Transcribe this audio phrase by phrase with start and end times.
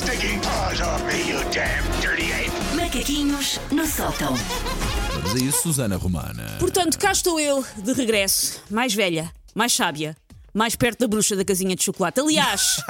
[0.00, 2.50] stinking paws off me, you damn dirty ape!
[2.74, 4.34] Macaquinhos no sótão.
[5.12, 6.56] Vamos a isso, Susana Romana.
[6.58, 10.16] Portanto, cá estou eu, de regresso, mais velha, mais sábia,
[10.54, 12.18] mais perto da bruxa da casinha de chocolate.
[12.18, 12.82] Aliás,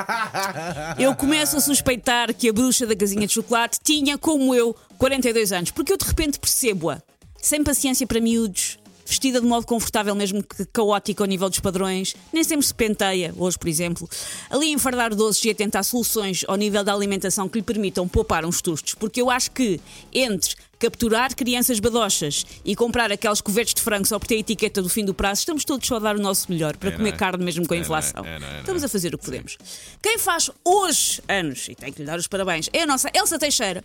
[0.98, 5.52] eu começo a suspeitar que a bruxa da casinha de chocolate tinha, como eu, 42
[5.52, 7.02] anos, porque eu de repente percebo-a,
[7.42, 8.78] sem paciência para miúdos.
[9.10, 13.34] Vestida de modo confortável, mesmo que caótico ao nível dos padrões, nem sempre se penteia,
[13.36, 14.08] hoje por exemplo,
[14.48, 18.06] ali a enfardar doces e a tentar soluções ao nível da alimentação que lhe permitam
[18.06, 19.80] poupar uns tustos, porque eu acho que
[20.14, 24.80] entre capturar crianças badochas e comprar aqueles covertes de frango só por ter a etiqueta
[24.80, 27.12] do fim do prazo, estamos todos só a dar o nosso melhor para É, comer
[27.12, 27.16] é?
[27.16, 27.82] carne mesmo com a É, é?
[27.82, 28.24] inflação.
[28.24, 28.60] É, é?
[28.60, 29.58] Estamos a fazer o que podemos.
[30.00, 33.38] Quem faz hoje anos, e tem que lhe dar os parabéns, é a nossa Elsa
[33.40, 33.82] Teixeira,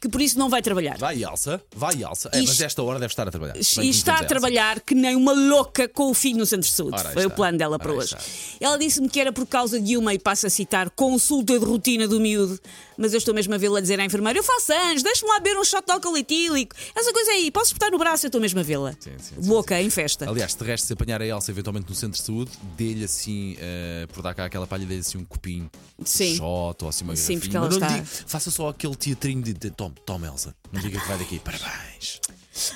[0.00, 0.96] que por isso não vai trabalhar.
[0.98, 2.30] Vai, Elsa, vai, Elsa.
[2.32, 3.56] É, mas esta hora deve estar a trabalhar.
[3.56, 6.94] E está a trabalhar que nem uma louca com o filho no centro de saúde.
[6.98, 7.36] Ora, Foi o está.
[7.36, 8.14] plano dela para Ora, hoje.
[8.16, 8.24] está.
[8.60, 12.06] Ela disse-me que era por causa de uma, e passo a citar, consulta de rotina
[12.06, 12.58] do miúdo.
[12.96, 15.56] Mas eu estou mesmo a vê-la dizer à enfermeira: Eu faço anos, deixa-me lá beber
[15.58, 16.74] um shot de álcool etílico.
[16.96, 18.26] Essa coisa aí, posso espetar no braço?
[18.26, 18.92] Eu estou mesmo a vê-la.
[18.98, 20.28] Sim, sim, Louca, em festa.
[20.28, 24.06] Aliás, de resto, se apanhar a Elsa eventualmente no centro de saúde, dê-lhe assim, eh,
[24.12, 25.70] por dar cá aquela palha, dê-lhe assim um copinho,
[26.04, 26.32] Sim.
[26.34, 27.40] um shot ou assim uma Sim, garrafinha.
[27.40, 30.54] porque ela está- diga- faça só aquele teatrinho de, de toma, toma, Elsa.
[30.72, 31.38] Não diga que vai daqui.
[31.38, 32.20] Parabéns.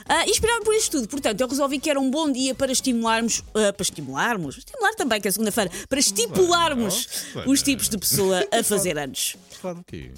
[0.08, 3.42] Ah, inspirado por isto tudo, portanto, eu resolvi que era um bom dia para estimularmos,
[3.54, 7.08] ah, para estimularmos, estimular também, que é segunda-feira, para estipularmos
[7.46, 9.36] os tipos de pessoa a fazer anos.
[9.60, 10.10] Falar do quê?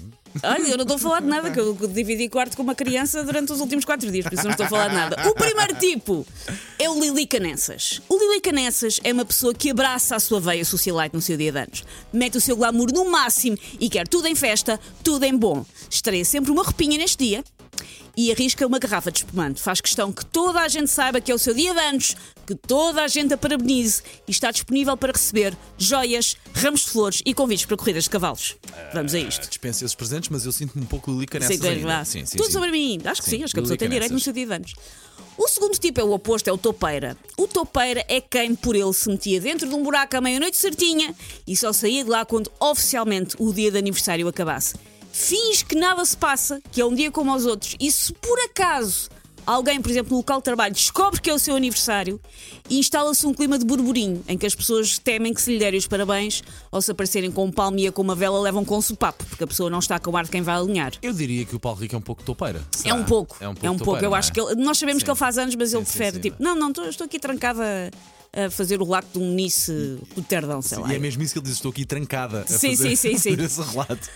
[0.43, 3.23] Olha, eu não estou a falar de nada, que eu dividi quarto com uma criança
[3.23, 5.29] durante os últimos quatro dias, por isso não estou a falar de nada.
[5.29, 6.25] O primeiro tipo
[6.77, 8.01] é o Lili Canessas.
[8.09, 11.51] O Lili Canessas é uma pessoa que abraça a sua veia socialite no seu dia
[11.51, 11.83] de anos.
[12.11, 15.65] Mete o seu glamour no máximo e quer tudo em festa, tudo em bom.
[15.89, 17.43] Estreia sempre uma roupinha neste dia
[18.17, 19.61] e arrisca uma garrafa de espumante.
[19.61, 22.55] Faz questão que toda a gente saiba que é o seu dia de anos, que
[22.55, 27.33] toda a gente a parabenize e está disponível para receber joias, ramos de flores e
[27.33, 28.55] convites para corridas de cavalos.
[28.93, 29.47] Vamos a isto.
[29.47, 31.87] Dispensa esses presentes, mas eu sinto-me um pouco Lilica nessas Sim, tens ainda.
[31.87, 32.05] lá.
[32.05, 32.53] Sim, sim, Tudo sim.
[32.53, 33.01] sobre mim.
[33.05, 34.73] Acho que sim, Sim, acho que a pessoa tem direito no seu dia de anos.
[35.37, 37.17] O segundo tipo é o oposto, é o topeira.
[37.37, 41.13] O topeira é quem por ele se metia dentro de um buraco à meia-noite certinha
[41.45, 44.75] e só saía de lá quando oficialmente o dia de aniversário acabasse.
[45.17, 48.37] Finge que nada se passa, que é um dia como aos outros, e se por
[48.41, 49.07] acaso
[49.45, 52.19] alguém, por exemplo, no local de trabalho, descobre que é o seu aniversário
[52.69, 55.77] e instala-se um clima de burburinho em que as pessoas temem que se lhe derem
[55.79, 59.23] os parabéns ou se aparecerem com um palmia com uma vela levam com um sopapo,
[59.25, 60.91] porque a pessoa não está com ar de quem vai alinhar.
[61.01, 62.61] Eu diria que o Paulo Rico é um pouco topeira.
[62.83, 63.37] É um pouco.
[63.39, 63.65] É um pouco.
[63.67, 63.85] É um pouco.
[63.93, 64.33] topeira, Eu não acho é?
[64.33, 65.05] que ele- nós sabemos Sim.
[65.05, 66.21] que ele faz anos, mas ele Sim, sim, prefere sim.
[66.23, 67.89] tipo, não, não, estou, estou aqui trancada
[68.35, 69.71] a fazer o relato de um Nice
[70.13, 70.91] do Terdão, sei lá.
[70.91, 73.09] E é mesmo isso que ele diz: estou aqui trancada a Sim, fazer, sim, sim,
[73.09, 73.43] a fazer sim.
[73.45, 74.09] esse relato.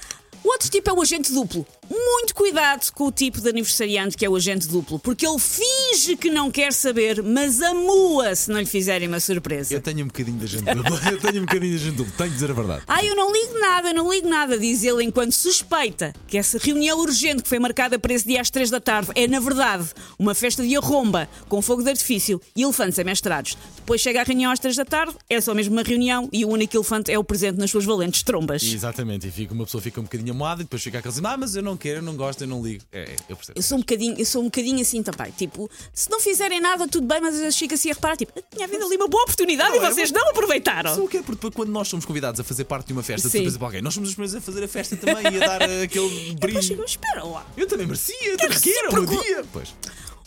[0.59, 1.65] Outro tipo é o agente duplo.
[1.89, 6.15] Muito cuidado com o tipo de aniversariante que é o agente duplo, porque ele finge
[6.15, 9.73] que não quer saber, mas amua se não lhe fizerem uma surpresa.
[9.73, 10.99] Eu tenho um bocadinho da gente dupla.
[11.09, 12.13] Eu tenho um bocadinho da gente dupla.
[12.17, 12.83] Tenho que dizer a verdade.
[12.87, 16.57] Ah, eu não ligo nada, eu não ligo nada, diz ele enquanto suspeita que essa
[16.59, 19.89] reunião urgente que foi marcada para esse dia às três da tarde é, na verdade,
[20.17, 23.57] uma festa de arromba com fogo de artifício e elefantes amestrados.
[23.77, 26.49] Depois chega a reunião às três da tarde, é só mesmo uma reunião e o
[26.49, 28.61] único elefante é o presente nas suas valentes trombas.
[28.61, 31.37] Exatamente, e fica, uma pessoa fica um bocadinho amoada e depois fica aquele assim: ah,
[31.37, 32.83] mas eu não quero, eu não gosto, eu não ligo.
[32.91, 33.57] É, é, eu percebo.
[33.57, 35.31] Eu sou um bocadinho, eu sou um bocadinho assim também.
[35.31, 38.33] Tipo, se não fizerem nada, tudo bem, mas às vezes fica assim a reparar, tipo,
[38.53, 40.91] tinha havido ali uma boa oportunidade e é vocês não aproveitaram.
[40.91, 41.21] Sabe o que é?
[41.21, 43.37] Porque depois, quando nós somos convidados a fazer parte de uma festa de Sim.
[43.39, 45.61] surpresa para alguém, nós somos os primeiros a fazer a festa também e a dar
[45.61, 46.83] eh, aquele Depois brilho.
[46.85, 47.45] espera lá.
[47.57, 49.23] Eu também merecia, eu também quero, recíproco.
[49.23, 49.45] dia.
[49.51, 49.73] Pois.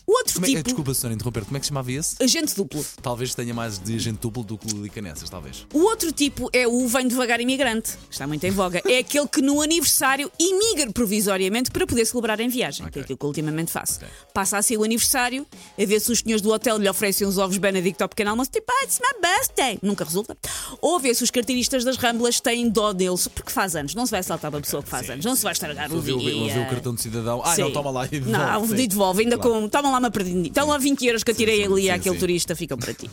[0.07, 2.17] O outro Como é, tipo, Desculpa, senhora, interromper, como é que se chamava esse?
[2.23, 2.85] agente duplo.
[3.01, 5.67] Talvez tenha mais de agente duplo do que o Licanessas, talvez.
[5.73, 8.83] O outro tipo é o vem devagar imigrante, que está muito em voga.
[8.87, 13.01] É aquele que no aniversário imigra provisoriamente para poder celebrar em viagem, que Ok.
[13.01, 13.97] é aquilo que ultimamente faço.
[13.97, 14.09] Ok.
[14.35, 15.47] Passa assim o aniversário,
[15.81, 18.51] a ver se os senhores do hotel lhe oferecem uns ovos Benedict ao pequeno almoço,
[18.51, 19.79] tipo, ah, it's my birthday.
[19.83, 20.37] Nunca resulta.
[20.81, 23.95] Ou a ver se os carteiristas das Ramblas têm dó dele, porque faz anos.
[23.95, 26.01] Não se vai saltar uma pessoa que faz sim, anos, não se vai estragar o
[26.03, 26.15] dia.
[26.15, 27.41] ouviu o cartão de cidadão.
[27.45, 27.63] Ah, Sim.
[27.63, 28.33] não, toma lá e devolve.
[28.33, 29.61] Não, devolve, ainda Claro.
[29.63, 29.69] com.
[29.69, 30.51] Toma lá uma perdinha.
[30.53, 33.11] Toma lá 20 euros que eu tirei sim, ali sim, àquele turista, ficam para ti.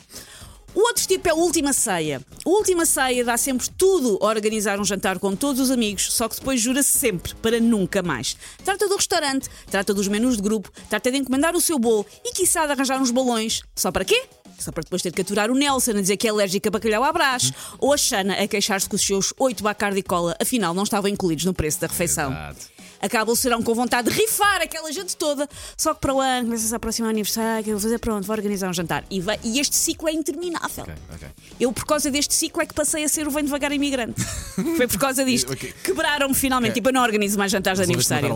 [0.73, 2.21] O outro tipo é a última ceia.
[2.45, 6.29] A última ceia dá sempre tudo a organizar um jantar com todos os amigos, só
[6.29, 8.37] que depois jura-se sempre para nunca mais.
[8.63, 12.31] Trata do restaurante, trata dos menus de grupo, trata de encomendar o seu bolo e,
[12.33, 13.61] quiçá, de arranjar uns balões.
[13.75, 14.23] Só para quê?
[14.59, 17.03] Só para depois ter que aturar o Nelson a dizer que é alérgica a bacalhau
[17.03, 20.83] à brás, ou a Xana a queixar-se que os seus oito bacardi cola afinal não
[20.83, 22.31] estavam incluídos no preço da refeição.
[22.31, 22.78] Exato.
[23.01, 25.47] Acaba o serão com vontade de rifar aquela gente toda.
[25.77, 28.25] Só que para o ano começa-se a aproximar o aniversário, que eu vou fazer pronto,
[28.25, 29.03] vou organizar um jantar.
[29.09, 30.83] E, vai- e este ciclo é interminável.
[30.83, 31.27] Ok, ok.
[31.59, 34.21] Eu, por causa deste ciclo, é que passei a ser o Vem Devagar Imigrante.
[34.77, 35.51] Foi por causa disto.
[35.53, 35.73] Ok.
[35.83, 36.73] Quebraram-me finalmente.
[36.73, 38.27] Tipo, eu não organizo mais jantares de aniversário.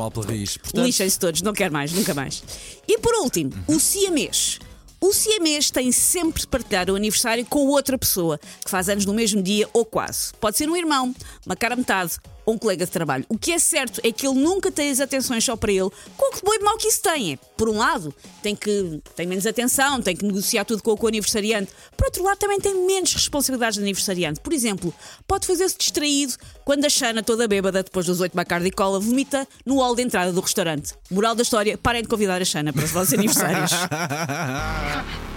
[0.60, 2.44] Portanto, Lixem-se todos, não quero mais, nunca mais.
[2.88, 4.60] E por último, o siamês.
[5.02, 9.14] O siamês tem sempre de partilhar o aniversário com outra pessoa que faz anos no
[9.14, 10.32] mesmo dia ou quase.
[10.40, 11.14] Pode ser um irmão,
[11.46, 12.14] uma cara metade,
[12.46, 13.26] ou um colega de trabalho.
[13.30, 16.30] O que é certo é que ele nunca tem as atenções só para ele, com
[16.30, 17.40] o que de bom e de mau que isso tem.
[17.58, 21.72] Por um lado, tem que tem menos atenção, tem que negociar tudo com o aniversariante.
[21.96, 24.40] Por outro lado, também tem menos responsabilidades de aniversariante.
[24.40, 24.94] Por exemplo,
[25.28, 26.34] pode fazer-se distraído
[26.66, 30.02] quando a Xana, toda bêbada, depois dos oito Bacardi e cola, vomita no hall de
[30.02, 30.94] entrada do restaurante.
[31.10, 33.72] Moral da história, parem de convidar a Xana para os vossos aniversários.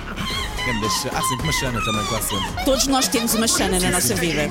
[0.67, 2.65] Há sempre uma Xana também, quase sempre.
[2.65, 4.51] Todos nós temos uma Xana na nossa vida.